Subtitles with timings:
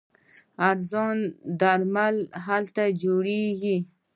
[0.69, 1.23] ارزانه
[1.59, 2.15] درمل
[2.45, 3.77] هلته جوړیږي.